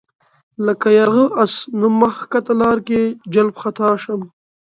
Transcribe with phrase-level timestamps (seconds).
[0.65, 3.01] لکه یرغه آس نه مخ ښکته لار کې
[3.33, 4.21] جلَب خطا شم